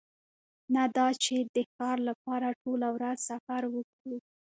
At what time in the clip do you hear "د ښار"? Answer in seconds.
1.55-1.97